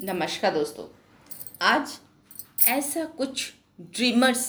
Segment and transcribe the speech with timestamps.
[0.00, 0.84] नमस्कार दोस्तों।
[1.62, 1.88] आज
[2.68, 4.42] ऐसा कुछ ड्रीमर्स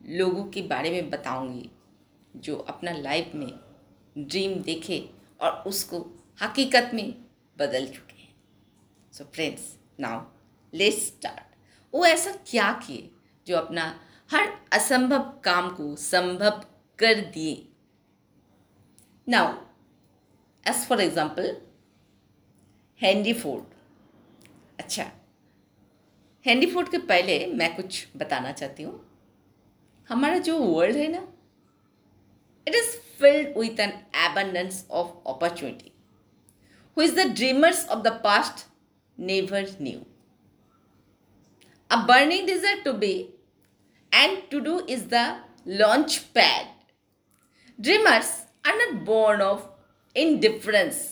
[0.00, 1.68] लोगों के बारे में बताऊँगी,
[2.34, 3.50] जो अपना लाइफ में
[4.16, 4.98] ड्रीम देखे
[5.40, 5.98] और उसको
[6.40, 7.14] हकीकत में
[7.56, 8.34] बदल चुके हैं।
[9.12, 9.68] So friends
[10.00, 10.24] now
[10.72, 11.54] let's start
[11.94, 13.10] वो ऐसा क्या किए,
[13.46, 13.94] जो अपना
[14.30, 16.64] हर असंभव काम को संभव
[16.98, 17.66] कर दिए?
[19.26, 19.54] Now
[20.66, 21.56] as for example
[23.00, 23.74] handy Ford
[24.78, 25.10] अच्छा।
[26.44, 29.00] हैंडी फ़ूड के पहले मैं कुछ बताना चाहती हूँ।
[30.08, 31.26] हमारा जो वर्ल्ड है ना
[32.66, 33.92] it is filled with an
[34.26, 35.92] abundance of opportunity
[36.96, 38.66] who is the dreamers of the past
[39.18, 40.00] never knew
[41.90, 43.12] a burning desert to be
[44.12, 45.24] and to do is the
[45.80, 46.66] launch pad
[47.78, 48.30] dreamers
[48.66, 49.64] are not born of
[50.16, 51.02] indifference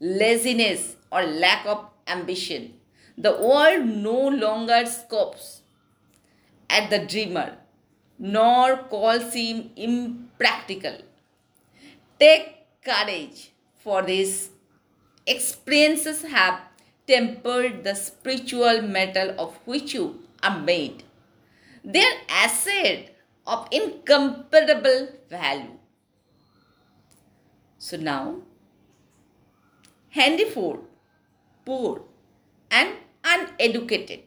[0.00, 2.74] laziness और lack of ambition.
[3.16, 5.62] The world no longer scopes
[6.68, 7.56] at the dreamer,
[8.18, 10.96] nor calls him impractical.
[12.18, 14.50] Take courage, for these
[15.26, 16.60] experiences have
[17.06, 21.04] tempered the spiritual metal of which you are made.
[21.84, 23.14] Their asset
[23.46, 25.78] of incomparable value.
[27.78, 28.38] So now,
[30.08, 30.80] Henry Ford
[31.64, 32.02] poor,
[32.70, 34.20] and uneducated.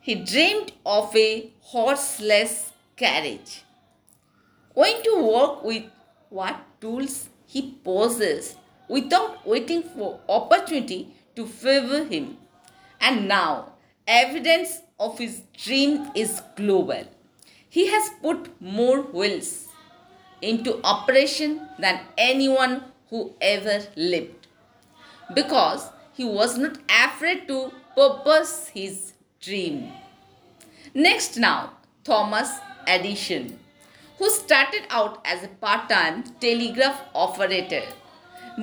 [0.00, 3.62] He dreamed of a horseless carriage.
[4.74, 5.84] Going to work with
[6.30, 8.56] what tools he possessed
[8.88, 12.38] without waiting for opportunity to favor him.
[13.00, 13.74] And now,
[14.06, 17.04] evidence of his dream is global.
[17.68, 19.68] He has put more wheels
[20.42, 24.39] into operation than anyone who ever lived
[25.34, 29.92] because he was not afraid to purpose his dream.
[30.94, 31.72] Next, now,
[32.04, 32.50] Thomas
[32.86, 33.58] Edison,
[34.18, 37.82] who started out as a part time telegraph operator,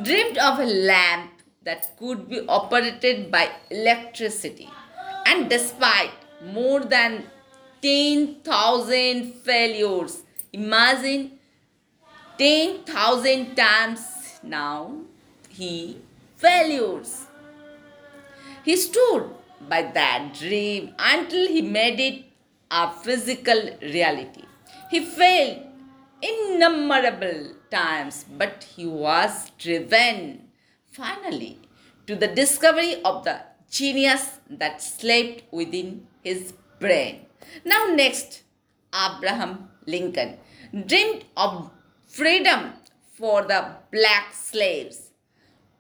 [0.04, 1.32] dreamed of a lamp
[1.64, 4.70] that could be operated by electricity.
[5.26, 6.12] And despite
[6.46, 7.24] more than
[7.82, 11.40] 10,000 failures, imagine
[12.38, 15.02] 10,000 times now
[15.50, 15.98] he
[16.38, 17.28] failures.
[18.64, 19.32] He stood
[19.70, 22.26] by that dream until he made it
[22.70, 24.44] a physical reality.
[24.92, 25.64] He failed
[26.22, 30.48] innumerable times, but he was driven
[30.92, 31.60] finally
[32.06, 37.26] to the discovery of the genius that slept within his brain.
[37.66, 38.44] Now, next,
[38.94, 40.38] Abraham Lincoln
[40.86, 41.70] dreamed of
[42.08, 42.74] freedom
[43.18, 45.07] for the black slaves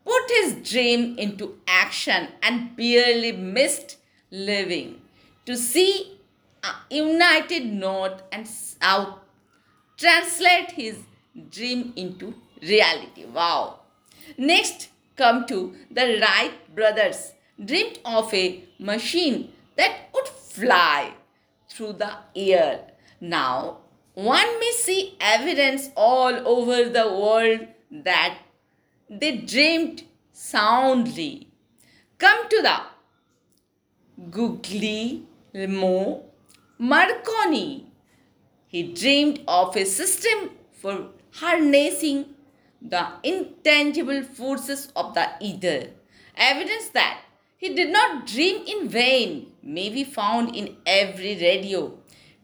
[0.07, 3.97] put his dream into action and barely missed
[4.31, 5.01] living
[5.45, 6.17] to see
[6.89, 9.19] united North and South
[9.97, 10.97] translate his
[11.49, 13.25] dream into reality.
[13.25, 13.81] Wow.
[14.37, 21.13] Next, come to the Wright brothers dreamed of a machine that would fly
[21.69, 22.91] through the air.
[23.19, 23.77] Now,
[24.13, 28.37] one may see evidence all over the world that
[29.09, 31.47] they dreamed soundly.
[32.17, 32.81] Come to the
[34.29, 36.23] Guglielmo
[36.77, 37.85] Marconi.
[38.67, 42.25] He dreamed of a system for harnessing
[42.81, 45.91] the intangible forces of the ether.
[46.35, 47.21] Evidence that
[47.57, 51.97] he did not dream in vain may be found in every radio,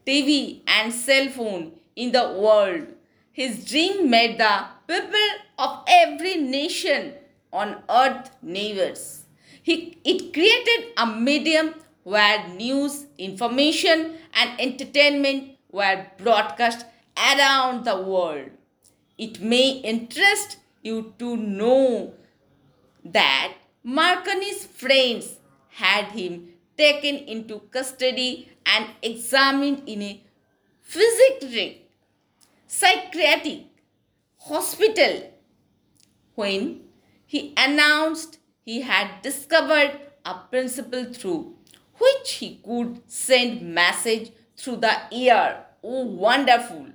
[0.06, 2.88] TV, and cell phone in the world.
[3.32, 7.14] His dream made the people of every nation
[7.52, 9.24] on earth neighbors.
[9.62, 16.84] He, it created a medium where news, information, and entertainment were broadcast
[17.16, 18.50] around the world.
[19.16, 22.12] It may interest you to know
[23.04, 23.54] that
[23.86, 25.36] Marconi's friends
[25.70, 30.22] had him taken into custody and examined in a
[30.86, 31.88] psychiatric,
[32.66, 33.66] psychiatric
[34.38, 35.33] hospital
[36.34, 36.80] when
[37.26, 41.54] he announced he had discovered a principle through
[41.98, 45.66] which he could send message through the air.
[45.82, 46.86] Oh, wonderful!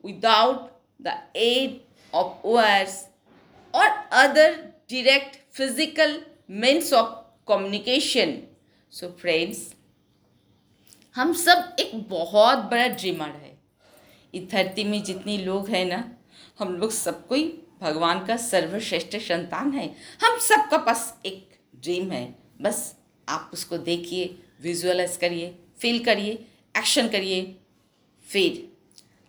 [0.00, 1.82] Without the aid
[2.14, 3.06] of wires
[3.74, 8.46] or other direct physical means of communication.
[8.90, 9.74] So friends,
[11.14, 13.56] हम सब एक बहुत बड़ा dreamer है
[14.34, 16.02] इस धरती में जितनी लोग हैं ना
[16.58, 17.44] हम लोग सब कोई
[17.80, 19.86] भगवान का सर्वश्रेष्ठ संतान है।
[20.22, 22.24] हम सबका पास एक ड्रीम है।
[22.60, 22.94] बस
[23.28, 26.32] आप उसको देखिए विजुअलाइज करिए फील करिए
[26.74, 27.42] एक्शन करिए,
[28.26, 28.66] फिर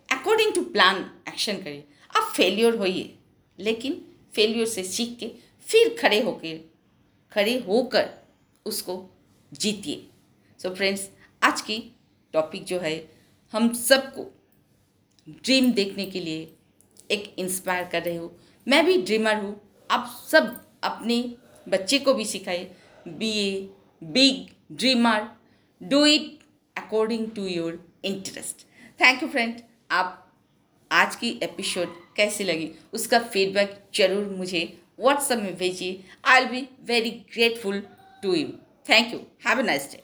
[0.08, 0.98] अकॉर्डिंग टू प्लान
[1.28, 1.84] एक्शन करिए।
[2.16, 3.14] आप फेल्योर होइए,
[3.58, 4.00] लेकिन
[4.34, 5.30] फेल्योर से सीख के
[5.66, 6.58] फिर खड़े होकर
[7.32, 8.08] खड़े होकर
[8.66, 8.94] उसको
[9.52, 10.06] जीतिए।
[10.60, 11.08] सो फ्रेंड्स
[11.42, 11.78] आज की
[12.34, 13.08] टॉपिक जो है,
[13.52, 14.26] हम सबको
[15.28, 16.52] ड्रीम देखने के लिए
[17.10, 18.32] एक इंस्पायर कर रहे हो।
[18.66, 19.60] मैं भी ड्रीमर हूँ।
[19.90, 21.22] आप सब अपने
[21.66, 22.70] बच्चे को भी सिखाए
[23.08, 23.68] be a
[24.02, 25.28] big dreamer
[25.80, 26.38] do it
[26.76, 28.66] according to your interest
[29.00, 29.60] thank you friend
[29.90, 30.16] आप
[30.90, 32.70] आज की एपिसोड कैसी लगी?
[32.92, 34.62] उसका फीडबैक ज़रूर मुझे
[35.00, 37.82] व्हाट्सएप में भेजिए। I will be very grateful
[38.22, 38.48] to you
[38.88, 40.02] thank you have a nice day